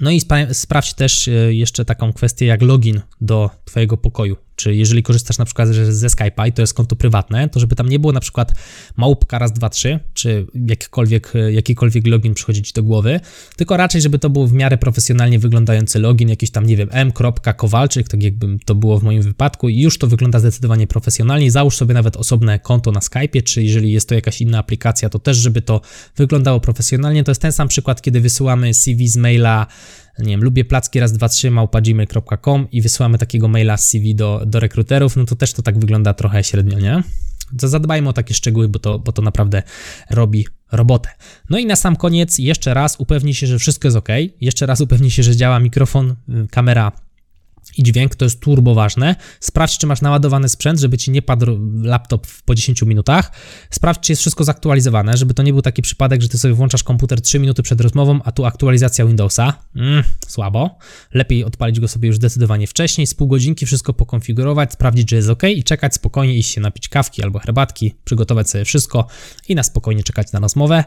[0.00, 0.20] No i
[0.52, 4.36] sprawdź też e, jeszcze taką kwestię jak login do Twojego pokoju.
[4.60, 7.88] Czy jeżeli korzystasz na przykład ze Skype'a i to jest konto prywatne, to żeby tam
[7.88, 8.52] nie było na przykład
[8.96, 13.20] małpka raz, dwa, trzy, czy jakikolwiek, jakikolwiek login przychodzi Ci do głowy,
[13.56, 18.08] tylko raczej, żeby to był w miarę profesjonalnie wyglądający login, jakiś tam, nie wiem, m.kowalczyk,
[18.08, 21.50] tak jakby to było w moim wypadku i już to wygląda zdecydowanie profesjonalnie.
[21.50, 25.18] Załóż sobie nawet osobne konto na Skype'ie, czy jeżeli jest to jakaś inna aplikacja, to
[25.18, 25.80] też, żeby to
[26.16, 27.24] wyglądało profesjonalnie.
[27.24, 29.66] To jest ten sam przykład, kiedy wysyłamy CV z maila
[30.20, 31.50] nie wiem, lubię placki raz, dwa, trzy,
[32.72, 36.14] i wysyłamy takiego maila z CV do, do rekruterów, no to też to tak wygląda
[36.14, 37.02] trochę średnio, nie?
[37.58, 39.62] To zadbajmy o takie szczegóły, bo to, bo to naprawdę
[40.10, 41.08] robi robotę.
[41.50, 44.08] No i na sam koniec jeszcze raz upewnij się, że wszystko jest ok.
[44.40, 46.92] Jeszcze raz upewnij się, że działa mikrofon, y, kamera
[47.76, 49.16] i dźwięk, to jest turbo ważne.
[49.40, 53.32] Sprawdź, czy masz naładowany sprzęt, żeby ci nie padł laptop po 10 minutach.
[53.70, 56.82] Sprawdź, czy jest wszystko zaktualizowane, żeby to nie był taki przypadek, że ty sobie włączasz
[56.82, 59.52] komputer 3 minuty przed rozmową, a tu aktualizacja Windowsa.
[59.76, 60.78] Mm, słabo.
[61.14, 65.28] Lepiej odpalić go sobie już zdecydowanie wcześniej, z pół godzinki wszystko pokonfigurować, sprawdzić, czy jest
[65.28, 69.06] ok i czekać spokojnie, iść się napić kawki albo herbatki, przygotować sobie wszystko
[69.48, 70.84] i na spokojnie czekać na rozmowę.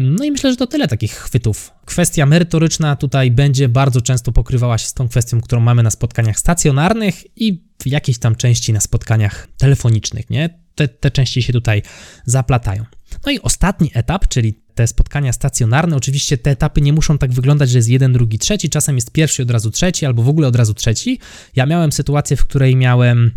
[0.00, 1.75] No i myślę, że to tyle takich chwytów.
[1.86, 6.38] Kwestia merytoryczna tutaj będzie bardzo często pokrywała się z tą kwestią, którą mamy na spotkaniach
[6.38, 10.58] stacjonarnych i w jakiejś tam części na spotkaniach telefonicznych, nie?
[10.74, 11.82] Te, te części się tutaj
[12.24, 12.84] zaplatają.
[13.26, 15.96] No i ostatni etap, czyli te spotkania stacjonarne.
[15.96, 18.70] Oczywiście te etapy nie muszą tak wyglądać, że jest jeden, drugi, trzeci.
[18.70, 21.18] Czasem jest pierwszy od razu trzeci, albo w ogóle od razu trzeci.
[21.56, 23.30] Ja miałem sytuację, w której miałem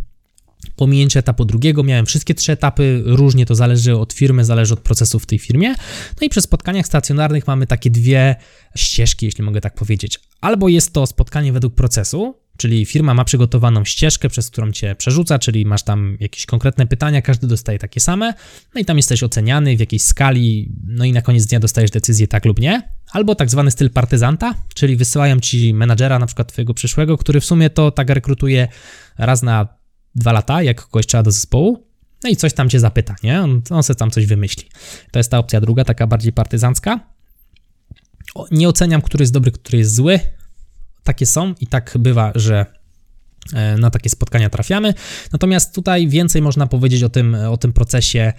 [0.80, 5.20] pominięcie etapu drugiego, miałem wszystkie trzy etapy, różnie to zależy od firmy, zależy od procesu
[5.20, 5.70] w tej firmie.
[6.22, 8.36] No i przy spotkaniach stacjonarnych mamy takie dwie
[8.76, 10.20] ścieżki, jeśli mogę tak powiedzieć.
[10.42, 15.40] Albo jest to spotkanie według procesu, czyli firma ma przygotowaną ścieżkę, przez którą cię przerzuca,
[15.40, 18.34] czyli masz tam jakieś konkretne pytania, każdy dostaje takie same,
[18.76, 22.28] no i tam jesteś oceniany w jakiejś skali, no i na koniec dnia dostajesz decyzję
[22.28, 22.90] tak lub nie.
[23.12, 27.46] Albo tak zwany styl partyzanta, czyli wysyłają ci menadżera, na przykład twojego przyszłego, który w
[27.46, 28.68] sumie to tak rekrutuje
[29.18, 29.79] raz na
[30.16, 31.90] dwa lata, jak kogoś trzeba do zespołu,
[32.24, 33.42] no i coś tam cię zapyta, nie?
[33.42, 34.70] On, on sobie tam coś wymyśli.
[35.12, 37.00] To jest ta opcja druga, taka bardziej partyzancka.
[38.52, 40.20] Nie oceniam, który jest dobry, który jest zły.
[41.04, 42.66] Takie są i tak bywa, że
[43.54, 44.94] e, na takie spotkania trafiamy.
[45.32, 48.34] Natomiast tutaj więcej można powiedzieć o tym, o tym procesie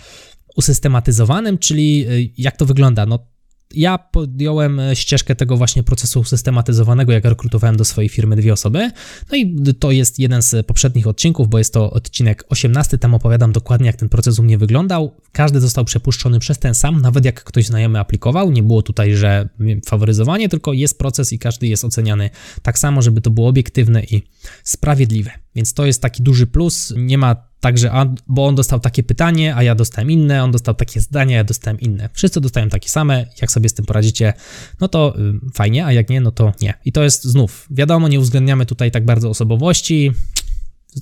[0.57, 3.07] usystematyzowanym, czyli e, jak to wygląda.
[3.07, 3.27] No,
[3.75, 8.91] ja podjąłem e, ścieżkę tego właśnie procesu systematyzowanego, jak rekrutowałem do swojej firmy dwie osoby.
[9.33, 12.99] No i to jest jeden z poprzednich odcinków, bo jest to odcinek 18.
[12.99, 15.17] Tam opowiadam dokładnie, jak ten proces u mnie wyglądał.
[15.33, 18.51] Każdy został przepuszczony przez ten sam, nawet jak ktoś znajomy aplikował.
[18.51, 19.49] Nie było tutaj, że
[19.87, 22.31] faworyzowanie, tylko jest proces i każdy jest oceniany
[22.63, 24.23] tak samo, żeby to było obiektywne i
[24.65, 25.31] sprawiedliwe.
[25.55, 26.95] Więc to jest taki duży plus.
[26.97, 27.93] Nie ma Także,
[28.27, 31.45] bo on dostał takie pytanie, a ja dostałem inne, on dostał takie zdania, a ja
[31.45, 32.09] dostałem inne.
[32.13, 34.33] Wszyscy dostają takie same, jak sobie z tym poradzicie,
[34.81, 36.75] no to y, fajnie, a jak nie, no to nie.
[36.85, 40.13] I to jest znów, wiadomo, nie uwzględniamy tutaj tak bardzo osobowości,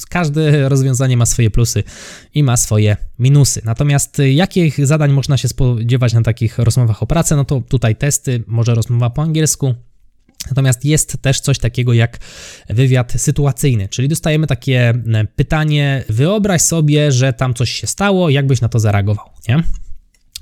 [0.08, 1.82] każde rozwiązanie ma swoje plusy
[2.34, 3.62] i ma swoje minusy.
[3.64, 7.36] Natomiast y, jakich zadań można się spodziewać na takich rozmowach o pracę?
[7.36, 9.74] No to tutaj testy, może rozmowa po angielsku,
[10.46, 12.18] Natomiast jest też coś takiego jak
[12.68, 15.02] wywiad sytuacyjny, czyli dostajemy takie
[15.36, 19.62] pytanie: wyobraź sobie, że tam coś się stało, jakbyś na to zareagował, nie?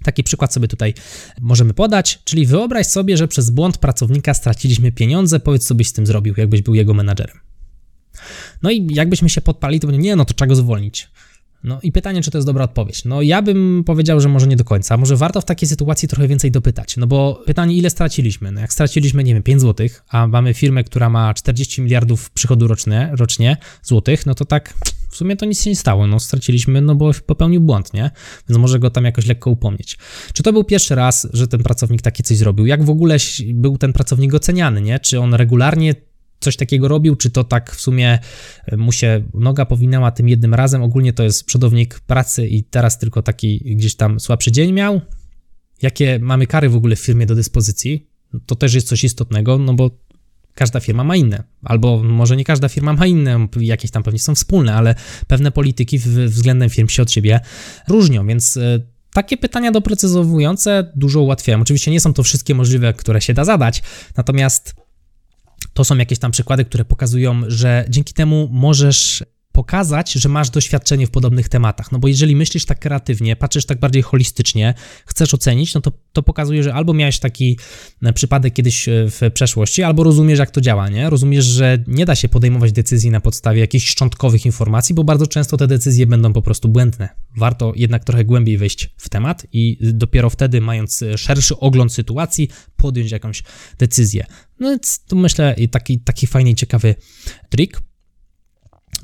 [0.04, 0.94] Taki przykład sobie tutaj
[1.40, 5.92] możemy podać, czyli wyobraź sobie, że przez błąd pracownika straciliśmy pieniądze, powiedz co byś z
[5.92, 7.40] tym zrobił, jakbyś był jego menadżerem.
[8.62, 11.08] No i jakbyśmy się podpali, to będzie, nie, no to trzeba go zwolnić.
[11.64, 13.04] No i pytanie, czy to jest dobra odpowiedź.
[13.04, 14.96] No ja bym powiedział, że może nie do końca.
[14.96, 16.96] Może warto w takiej sytuacji trochę więcej dopytać.
[16.96, 18.52] No bo pytanie, ile straciliśmy?
[18.52, 22.68] No jak straciliśmy, nie wiem, 5 zł, a mamy firmę, która ma 40 miliardów przychodu
[22.68, 24.74] rocznie, rocznie złotych, no to tak
[25.10, 26.06] w sumie to nic się nie stało.
[26.06, 28.10] No straciliśmy, no bo popełnił błąd, nie?
[28.48, 29.98] Więc może go tam jakoś lekko upomnieć.
[30.32, 32.66] Czy to był pierwszy raz, że ten pracownik takie coś zrobił?
[32.66, 33.16] Jak w ogóle
[33.54, 35.00] był ten pracownik oceniany, nie?
[35.00, 35.94] Czy on regularnie
[36.40, 38.18] coś takiego robił, czy to tak w sumie
[38.66, 40.82] e, mu się noga powinęła tym jednym razem.
[40.82, 45.00] Ogólnie to jest przodownik pracy i teraz tylko taki gdzieś tam słabszy dzień miał.
[45.82, 48.06] Jakie mamy kary w ogóle w firmie do dyspozycji?
[48.46, 49.90] To też jest coś istotnego, no bo
[50.54, 54.34] każda firma ma inne, albo może nie każda firma ma inne, jakieś tam pewnie są
[54.34, 54.94] wspólne, ale
[55.26, 57.40] pewne polityki względem firm się od siebie
[57.88, 58.80] różnią, więc e,
[59.12, 61.60] takie pytania doprecyzowujące dużo ułatwiają.
[61.60, 63.82] Oczywiście nie są to wszystkie możliwe, które się da zadać,
[64.16, 64.74] natomiast
[65.76, 71.06] to są jakieś tam przykłady, które pokazują, że dzięki temu możesz pokazać, że masz doświadczenie
[71.06, 71.92] w podobnych tematach.
[71.92, 74.74] No bo jeżeli myślisz tak kreatywnie, patrzysz tak bardziej holistycznie,
[75.06, 77.58] chcesz ocenić, no to, to pokazuje, że albo miałeś taki
[78.02, 81.10] e, przypadek kiedyś e, w przeszłości, albo rozumiesz, jak to działa, nie?
[81.10, 85.56] Rozumiesz, że nie da się podejmować decyzji na podstawie jakichś szczątkowych informacji, bo bardzo często
[85.56, 87.08] te decyzje będą po prostu błędne.
[87.36, 93.10] Warto jednak trochę głębiej wejść w temat i dopiero wtedy, mając szerszy ogląd sytuacji, podjąć
[93.10, 93.42] jakąś
[93.78, 94.26] decyzję.
[94.60, 96.94] No więc to myślę taki, taki fajny ciekawy
[97.48, 97.80] trik.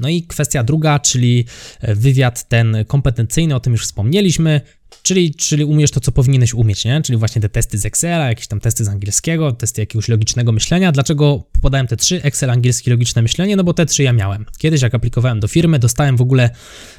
[0.00, 1.44] No i kwestia druga, czyli
[1.82, 4.60] wywiad ten kompetencyjny, o tym już wspomnieliśmy,
[5.02, 7.02] Czyli, czyli umiesz to, co powinieneś umieć, nie?
[7.02, 10.92] Czyli właśnie te testy z Excela, jakieś tam testy z angielskiego, testy jakiegoś logicznego myślenia.
[10.92, 12.22] Dlaczego podałem te trzy?
[12.22, 13.56] Excel, angielski, logiczne myślenie?
[13.56, 14.46] No bo te trzy ja miałem.
[14.58, 16.50] Kiedyś, jak aplikowałem do firmy, dostałem w ogóle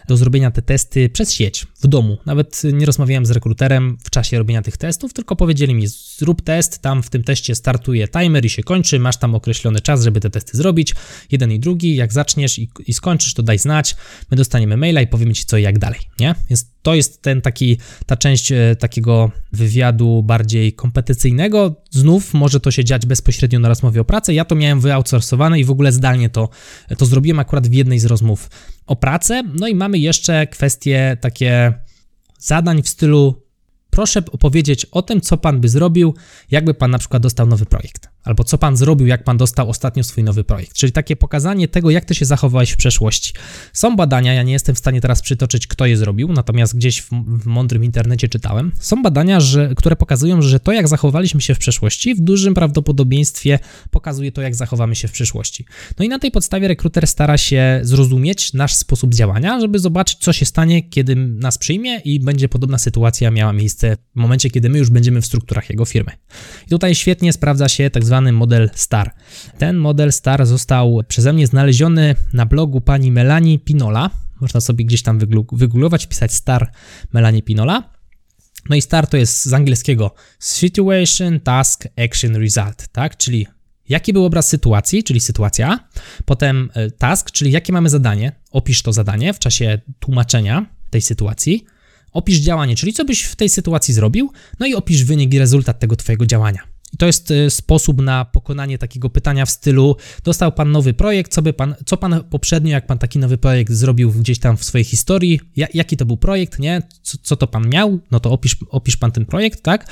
[0.07, 2.17] do zrobienia te testy przez sieć, w domu.
[2.25, 6.79] Nawet nie rozmawiałem z rekruterem w czasie robienia tych testów, tylko powiedzieli mi, zrób test,
[6.79, 10.29] tam w tym teście startuje timer i się kończy, masz tam określony czas, żeby te
[10.29, 10.95] testy zrobić,
[11.31, 13.95] jeden i drugi, jak zaczniesz i, i skończysz, to daj znać,
[14.31, 16.35] my dostaniemy maila i powiemy ci co i jak dalej, nie?
[16.49, 21.75] Więc to jest ten taki, ta część e, takiego wywiadu bardziej kompetencyjnego.
[21.91, 24.33] Znów może to się dziać bezpośrednio na rozmowie o pracę.
[24.33, 26.49] Ja to miałem wyoutsourcowane i w ogóle zdalnie to,
[26.97, 28.49] to zrobiłem akurat w jednej z rozmów
[28.85, 29.43] o pracę.
[29.59, 31.73] No i mamy jeszcze kwestie takie
[32.39, 33.43] zadań w stylu
[33.89, 36.13] proszę opowiedzieć o tym, co pan by zrobił,
[36.51, 40.03] jakby pan na przykład dostał nowy projekt albo co pan zrobił, jak pan dostał ostatnio
[40.03, 40.73] swój nowy projekt.
[40.73, 43.33] Czyli takie pokazanie tego, jak ty się zachowałeś w przeszłości.
[43.73, 47.09] Są badania, ja nie jestem w stanie teraz przytoczyć, kto je zrobił, natomiast gdzieś w,
[47.27, 48.71] w mądrym internecie czytałem.
[48.79, 53.59] Są badania, że, które pokazują, że to, jak zachowaliśmy się w przeszłości, w dużym prawdopodobieństwie
[53.91, 55.65] pokazuje to, jak zachowamy się w przyszłości.
[55.99, 60.33] No i na tej podstawie rekruter stara się zrozumieć nasz sposób działania, żeby zobaczyć, co
[60.33, 64.77] się stanie, kiedy nas przyjmie i będzie podobna sytuacja miała miejsce w momencie, kiedy my
[64.77, 66.11] już będziemy w strukturach jego firmy.
[66.67, 69.11] I tutaj świetnie sprawdza się tak zwany zwany model STAR.
[69.57, 74.09] Ten model STAR został przeze mnie znaleziony na blogu pani Melanie Pinola.
[74.41, 75.19] Można sobie gdzieś tam
[75.51, 76.71] wygooglować, pisać STAR
[77.13, 77.89] Melanie Pinola.
[78.69, 83.17] No i STAR to jest z angielskiego Situation, Task, Action, Result, tak?
[83.17, 83.47] Czyli
[83.89, 85.79] jaki był obraz sytuacji, czyli sytuacja,
[86.25, 91.65] potem e, task, czyli jakie mamy zadanie, opisz to zadanie w czasie tłumaczenia tej sytuacji,
[92.11, 95.79] opisz działanie, czyli co byś w tej sytuacji zrobił, no i opisz wynik i rezultat
[95.79, 96.72] tego twojego działania.
[96.93, 101.33] I to jest y, sposób na pokonanie takiego pytania w stylu: dostał pan nowy projekt,
[101.33, 104.63] co, by pan, co pan poprzednio, jak pan taki nowy projekt zrobił gdzieś tam w
[104.63, 105.39] swojej historii,
[105.73, 106.81] jaki to był projekt, nie?
[107.01, 107.99] Co, co to pan miał?
[108.11, 109.87] No to opisz, opisz pan ten projekt, tak?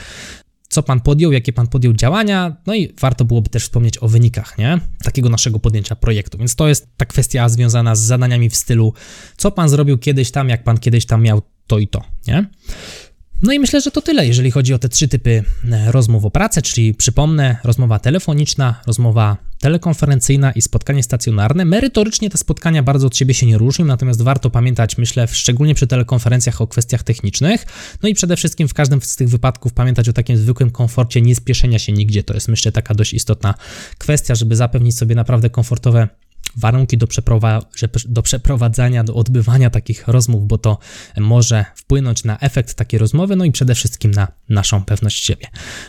[0.71, 4.57] co pan podjął, jakie pan podjął działania, no i warto byłoby też wspomnieć o wynikach,
[4.57, 4.79] nie?
[5.03, 6.37] Takiego naszego podjęcia projektu.
[6.37, 8.93] Więc to jest ta kwestia związana z zadaniami w stylu,
[9.37, 12.45] co pan zrobił kiedyś tam, jak pan kiedyś tam miał to i to, nie?
[13.41, 16.31] No i myślę, że to tyle, jeżeli chodzi o te trzy typy e, rozmów o
[16.31, 21.65] pracę, czyli przypomnę, rozmowa telefoniczna, rozmowa telekonferencyjna i spotkanie stacjonarne.
[21.65, 25.87] Merytorycznie te spotkania bardzo od siebie się nie różnią, natomiast warto pamiętać, myślę, szczególnie przy
[25.87, 27.65] telekonferencjach o kwestiach technicznych.
[28.03, 31.35] No i przede wszystkim w każdym z tych wypadków pamiętać o takim zwykłym komforcie, nie
[31.35, 32.23] spieszenia się nigdzie.
[32.23, 33.53] To jest, myślę, taka dość istotna
[33.97, 36.07] kwestia, żeby zapewnić sobie naprawdę komfortowe
[36.57, 37.61] warunki do, przeprowa
[38.05, 40.77] do przeprowadzania, do odbywania takich rozmów, bo to
[41.17, 45.47] może wpłynąć na efekt takiej rozmowy, no i przede wszystkim na naszą pewność siebie.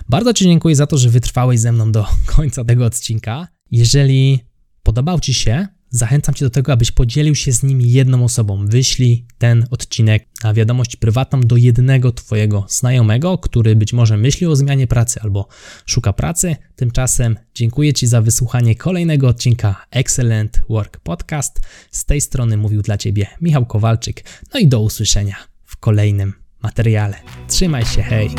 [0.08, 3.48] Bardzo Ci dziękuję za to, że wytrwałeś ze mną do końca tego odcinka.
[3.70, 4.40] Jeżeli
[4.82, 8.66] podobał Ci się, zachęcam Cię do tego, abyś podzielił się z nimi jedną osobą.
[8.66, 14.56] Wyślij ten odcinek na wiadomość prywatną do jednego Twojego znajomego, który być może myśli o
[14.56, 15.48] zmianie pracy albo
[15.86, 16.56] szuka pracy.
[16.76, 21.60] Tymczasem dziękuję Ci za wysłuchanie kolejnego odcinka Excellent Work Podcast.
[21.90, 24.24] Z tej strony mówił dla Ciebie Michał Kowalczyk.
[24.54, 27.16] No i do usłyszenia w kolejnym materiale.
[27.48, 28.30] Trzymaj się, hej!